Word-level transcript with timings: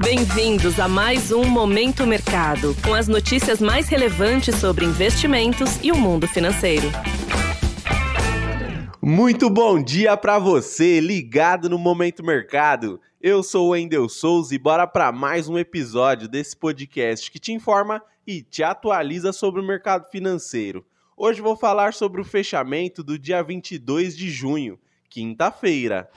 Bem-vindos 0.00 0.80
a 0.80 0.88
mais 0.88 1.30
um 1.30 1.44
Momento 1.44 2.04
Mercado, 2.04 2.74
com 2.84 2.92
as 2.92 3.06
notícias 3.06 3.60
mais 3.60 3.88
relevantes 3.88 4.56
sobre 4.56 4.84
investimentos 4.84 5.78
e 5.84 5.92
o 5.92 5.96
mundo 5.96 6.26
financeiro. 6.26 6.88
Muito 9.00 9.48
bom 9.48 9.80
dia 9.80 10.16
para 10.16 10.38
você, 10.38 10.98
ligado 10.98 11.70
no 11.70 11.78
Momento 11.78 12.24
Mercado. 12.24 13.00
Eu 13.20 13.42
sou 13.42 13.68
o 13.68 13.70
Wendel 13.70 14.08
Souza 14.08 14.52
e 14.54 14.58
bora 14.58 14.84
para 14.84 15.12
mais 15.12 15.48
um 15.48 15.56
episódio 15.56 16.26
desse 16.26 16.56
podcast 16.56 17.30
que 17.30 17.38
te 17.38 17.52
informa 17.52 18.02
e 18.26 18.42
te 18.42 18.64
atualiza 18.64 19.32
sobre 19.32 19.60
o 19.60 19.66
mercado 19.66 20.10
financeiro. 20.10 20.84
Hoje 21.16 21.40
vou 21.40 21.56
falar 21.56 21.94
sobre 21.94 22.20
o 22.20 22.24
fechamento 22.24 23.04
do 23.04 23.16
dia 23.16 23.42
22 23.42 24.16
de 24.16 24.28
junho, 24.28 24.76
quinta-feira. 25.08 26.10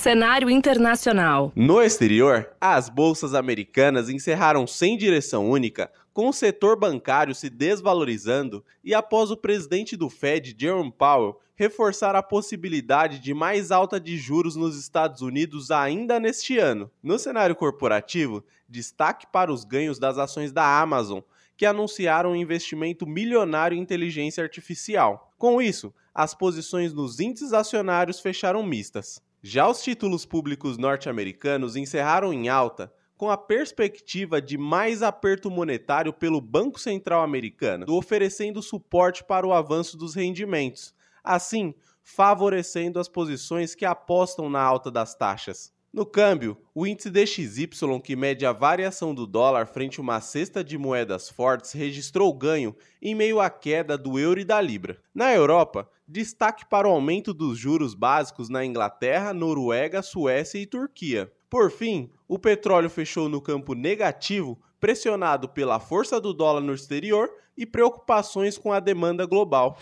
Cenário 0.00 0.48
internacional. 0.48 1.52
No 1.54 1.82
exterior, 1.82 2.48
as 2.58 2.88
bolsas 2.88 3.34
americanas 3.34 4.08
encerraram 4.08 4.66
sem 4.66 4.96
direção 4.96 5.50
única, 5.50 5.92
com 6.10 6.30
o 6.30 6.32
setor 6.32 6.74
bancário 6.74 7.34
se 7.34 7.50
desvalorizando 7.50 8.64
e 8.82 8.94
após 8.94 9.30
o 9.30 9.36
presidente 9.36 9.98
do 9.98 10.08
Fed, 10.08 10.56
Jerome 10.58 10.90
Powell, 10.90 11.38
reforçar 11.54 12.16
a 12.16 12.22
possibilidade 12.22 13.18
de 13.18 13.34
mais 13.34 13.70
alta 13.70 14.00
de 14.00 14.16
juros 14.16 14.56
nos 14.56 14.74
Estados 14.74 15.20
Unidos 15.20 15.70
ainda 15.70 16.18
neste 16.18 16.56
ano. 16.56 16.90
No 17.02 17.18
cenário 17.18 17.54
corporativo, 17.54 18.42
destaque 18.66 19.26
para 19.30 19.52
os 19.52 19.64
ganhos 19.64 19.98
das 19.98 20.16
ações 20.16 20.50
da 20.50 20.80
Amazon, 20.80 21.20
que 21.58 21.66
anunciaram 21.66 22.30
um 22.30 22.36
investimento 22.36 23.06
milionário 23.06 23.76
em 23.76 23.82
inteligência 23.82 24.42
artificial. 24.42 25.30
Com 25.36 25.60
isso, 25.60 25.92
as 26.14 26.34
posições 26.34 26.94
nos 26.94 27.20
índices 27.20 27.52
acionários 27.52 28.18
fecharam 28.18 28.62
mistas. 28.62 29.20
Já 29.42 29.66
os 29.66 29.82
títulos 29.82 30.26
públicos 30.26 30.76
norte-americanos 30.76 31.74
encerraram 31.74 32.30
em 32.30 32.50
alta, 32.50 32.92
com 33.16 33.30
a 33.30 33.38
perspectiva 33.38 34.40
de 34.40 34.58
mais 34.58 35.02
aperto 35.02 35.50
monetário 35.50 36.12
pelo 36.12 36.42
Banco 36.42 36.78
Central 36.78 37.22
americano, 37.22 37.86
oferecendo 37.88 38.62
suporte 38.62 39.24
para 39.24 39.46
o 39.46 39.54
avanço 39.54 39.96
dos 39.96 40.14
rendimentos, 40.14 40.94
assim 41.24 41.74
favorecendo 42.02 42.98
as 42.98 43.08
posições 43.08 43.74
que 43.74 43.84
apostam 43.86 44.50
na 44.50 44.60
alta 44.60 44.90
das 44.90 45.14
taxas. 45.14 45.72
No 45.92 46.06
câmbio, 46.06 46.56
o 46.72 46.86
índice 46.86 47.10
DXY, 47.10 47.68
que 48.00 48.14
mede 48.14 48.46
a 48.46 48.52
variação 48.52 49.12
do 49.12 49.26
dólar 49.26 49.66
frente 49.66 49.98
a 49.98 50.02
uma 50.02 50.20
cesta 50.20 50.62
de 50.62 50.78
moedas 50.78 51.28
fortes, 51.28 51.72
registrou 51.72 52.32
ganho 52.32 52.76
em 53.02 53.12
meio 53.12 53.40
à 53.40 53.50
queda 53.50 53.98
do 53.98 54.16
euro 54.16 54.38
e 54.38 54.44
da 54.44 54.60
libra. 54.60 54.98
Na 55.12 55.34
Europa, 55.34 55.90
destaque 56.06 56.64
para 56.64 56.86
o 56.86 56.92
aumento 56.92 57.34
dos 57.34 57.58
juros 57.58 57.92
básicos 57.92 58.48
na 58.48 58.64
Inglaterra, 58.64 59.34
Noruega, 59.34 60.00
Suécia 60.00 60.60
e 60.60 60.66
Turquia. 60.66 61.28
Por 61.50 61.72
fim, 61.72 62.08
o 62.28 62.38
petróleo 62.38 62.88
fechou 62.88 63.28
no 63.28 63.40
campo 63.40 63.74
negativo, 63.74 64.60
pressionado 64.78 65.48
pela 65.48 65.80
força 65.80 66.20
do 66.20 66.32
dólar 66.32 66.60
no 66.60 66.72
exterior 66.72 67.28
e 67.56 67.66
preocupações 67.66 68.56
com 68.56 68.72
a 68.72 68.78
demanda 68.78 69.26
global. 69.26 69.76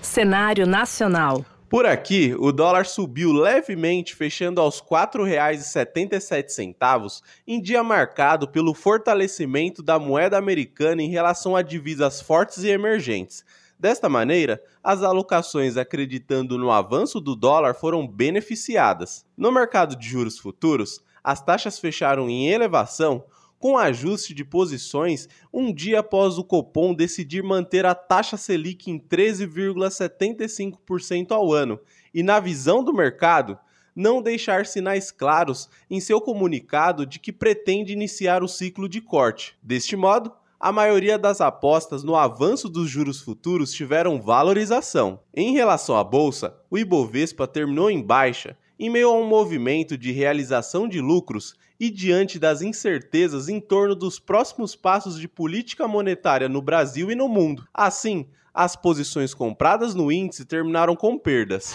Cenário 0.00 0.66
nacional. 0.66 1.44
Por 1.68 1.86
aqui, 1.86 2.34
o 2.38 2.52
dólar 2.52 2.86
subiu 2.86 3.32
levemente, 3.32 4.14
fechando 4.14 4.60
aos 4.60 4.78
R$ 4.80 4.86
4,77, 4.90 7.22
em 7.46 7.60
dia 7.60 7.82
marcado 7.82 8.46
pelo 8.46 8.74
fortalecimento 8.74 9.82
da 9.82 9.98
moeda 9.98 10.36
americana 10.36 11.02
em 11.02 11.08
relação 11.08 11.56
a 11.56 11.62
divisas 11.62 12.20
fortes 12.20 12.64
e 12.64 12.68
emergentes. 12.68 13.42
Desta 13.78 14.08
maneira, 14.08 14.62
as 14.82 15.02
alocações 15.02 15.76
acreditando 15.76 16.56
no 16.56 16.70
avanço 16.70 17.20
do 17.20 17.34
dólar 17.34 17.74
foram 17.74 18.06
beneficiadas. 18.06 19.26
No 19.36 19.50
mercado 19.50 19.96
de 19.96 20.06
juros 20.06 20.38
futuros, 20.38 21.02
as 21.24 21.42
taxas 21.42 21.78
fecharam 21.78 22.28
em 22.28 22.50
elevação, 22.50 23.24
com 23.64 23.78
ajuste 23.78 24.34
de 24.34 24.44
posições 24.44 25.26
um 25.50 25.72
dia 25.72 26.00
após 26.00 26.36
o 26.36 26.44
Copom 26.44 26.92
decidir 26.92 27.42
manter 27.42 27.86
a 27.86 27.94
taxa 27.94 28.36
Selic 28.36 28.90
em 28.90 29.00
13,75% 29.00 31.30
ao 31.30 31.50
ano 31.50 31.80
e, 32.12 32.22
na 32.22 32.38
visão 32.38 32.84
do 32.84 32.92
mercado, 32.92 33.58
não 33.96 34.20
deixar 34.20 34.66
sinais 34.66 35.10
claros 35.10 35.70
em 35.88 35.98
seu 35.98 36.20
comunicado 36.20 37.06
de 37.06 37.18
que 37.18 37.32
pretende 37.32 37.90
iniciar 37.90 38.42
o 38.42 38.48
ciclo 38.48 38.86
de 38.86 39.00
corte. 39.00 39.56
Deste 39.62 39.96
modo, 39.96 40.30
a 40.60 40.70
maioria 40.70 41.18
das 41.18 41.40
apostas 41.40 42.04
no 42.04 42.16
avanço 42.16 42.68
dos 42.68 42.90
juros 42.90 43.22
futuros 43.22 43.72
tiveram 43.72 44.20
valorização. 44.20 45.20
Em 45.34 45.54
relação 45.54 45.96
à 45.96 46.04
bolsa, 46.04 46.54
o 46.70 46.76
Ibovespa 46.76 47.46
terminou 47.46 47.90
em 47.90 48.02
baixa 48.02 48.58
em 48.84 48.90
meio 48.90 49.08
a 49.08 49.12
um 49.14 49.26
movimento 49.26 49.96
de 49.96 50.12
realização 50.12 50.86
de 50.86 51.00
lucros 51.00 51.54
e 51.80 51.88
diante 51.88 52.38
das 52.38 52.60
incertezas 52.60 53.48
em 53.48 53.58
torno 53.58 53.94
dos 53.94 54.18
próximos 54.18 54.76
passos 54.76 55.18
de 55.18 55.26
política 55.26 55.88
monetária 55.88 56.50
no 56.50 56.60
Brasil 56.60 57.10
e 57.10 57.14
no 57.14 57.26
mundo. 57.26 57.66
Assim, 57.72 58.26
as 58.52 58.76
posições 58.76 59.32
compradas 59.32 59.94
no 59.94 60.12
índice 60.12 60.44
terminaram 60.44 60.94
com 60.94 61.18
perdas. 61.18 61.72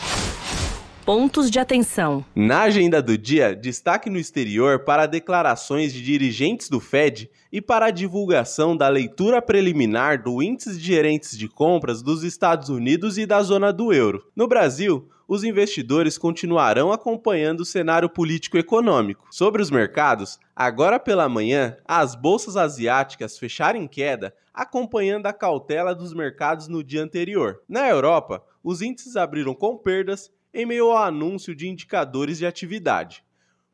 Pontos 1.12 1.50
de 1.50 1.58
atenção. 1.58 2.24
Na 2.36 2.62
agenda 2.62 3.02
do 3.02 3.18
dia, 3.18 3.56
destaque 3.56 4.12
no 4.12 4.20
exterior 4.20 4.84
para 4.86 5.08
declarações 5.08 5.92
de 5.92 6.03
dirigentes 6.03 6.70
do 6.70 6.80
Fed 6.80 7.31
e 7.52 7.59
para 7.59 7.88
a 7.88 7.90
divulgação 7.90 8.78
da 8.78 8.88
leitura 8.88 9.42
preliminar 9.42 10.22
do 10.22 10.40
Índice 10.44 10.78
de 10.78 10.86
Gerentes 10.86 11.36
de 11.36 11.48
Compras 11.48 12.03
dos 12.03 12.24
Estados 12.24 12.69
Unidos 12.69 13.18
e 13.18 13.25
da 13.25 13.42
zona 13.42 13.74
do 13.74 13.92
euro. 13.92 14.24
No 14.36 14.48
Brasil, 14.48 15.09
os 15.28 15.44
investidores 15.44 16.16
continuarão 16.16 16.92
acompanhando 16.92 17.62
o 17.62 17.66
cenário 17.66 18.08
político-econômico. 18.08 19.25
Sobre 19.31 19.64
os 19.64 19.72
mercados, 19.72 20.38
agora 20.56 21.00
pela 21.00 21.28
manhã, 21.28 21.75
as 21.86 22.14
bolsas 22.14 22.56
asiáticas 22.56 23.36
fecharam 23.36 23.80
em 23.80 23.88
queda, 23.88 24.31
acompanhando 24.53 25.25
a 25.25 25.34
cautela 25.34 25.96
dos 25.96 26.14
mercados 26.14 26.68
no 26.68 26.84
dia 26.84 27.02
anterior. 27.02 27.62
Na 27.68 27.90
Europa, 27.90 28.44
os 28.64 28.84
índices 28.84 29.16
abriram 29.16 29.56
com 29.56 29.75
perdas 29.75 30.30
em 30.54 30.66
meio 30.66 30.92
ao 30.92 31.04
anúncio 31.04 31.56
de 31.56 31.68
indicadores 31.68 32.38
de 32.38 32.46
atividade. 32.46 33.24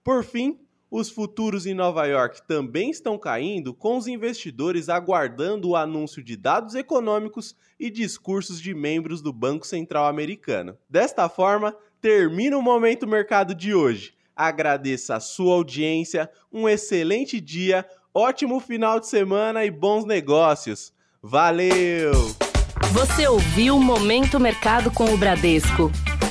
Por 0.03 0.23
fim, 0.23 0.59
os 0.89 1.09
futuros 1.09 1.65
em 1.65 1.73
Nova 1.73 2.05
York 2.05 2.41
também 2.47 2.89
estão 2.89 3.17
caindo, 3.17 3.73
com 3.73 3.97
os 3.97 4.07
investidores 4.07 4.87
aguardando 4.87 5.69
o 5.69 5.75
anúncio 5.75 6.23
de 6.23 6.37
dados 6.37 6.75
econômicos 6.75 7.55
e 7.79 7.89
discursos 7.89 8.61
de 8.61 8.73
membros 8.73 9.21
do 9.21 9.33
Banco 9.33 9.67
Central 9.67 10.05
americano. 10.05 10.77
Desta 10.89 11.27
forma, 11.27 11.75
termina 11.99 12.57
o 12.57 12.61
Momento 12.61 13.07
Mercado 13.07 13.53
de 13.53 13.73
hoje. 13.73 14.13
Agradeço 14.35 15.11
a 15.11 15.19
sua 15.19 15.55
audiência, 15.55 16.29
um 16.51 16.67
excelente 16.69 17.41
dia, 17.41 17.85
ótimo 18.13 18.59
final 18.59 18.99
de 18.99 19.07
semana 19.07 19.65
e 19.65 19.71
bons 19.71 20.05
negócios. 20.05 20.93
Valeu! 21.21 22.13
Você 22.93 23.27
ouviu 23.27 23.79
Momento 23.79 24.39
Mercado 24.39 24.91
com 24.91 25.13
o 25.13 25.17
Bradesco. 25.17 25.91